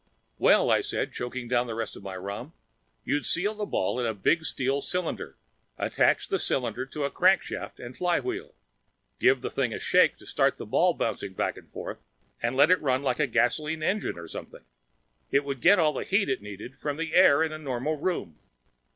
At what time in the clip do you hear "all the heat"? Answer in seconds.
15.77-16.29